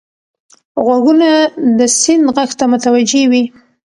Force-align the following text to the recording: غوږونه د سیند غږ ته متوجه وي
غوږونه 0.85 1.29
د 1.77 1.79
سیند 1.99 2.25
غږ 2.35 2.49
ته 2.59 2.65
متوجه 2.71 3.23
وي 3.31 3.43